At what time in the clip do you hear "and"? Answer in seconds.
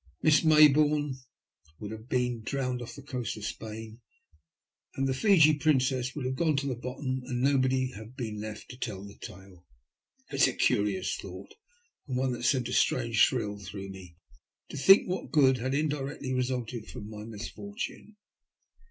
4.95-5.07, 7.27-7.39, 12.07-12.17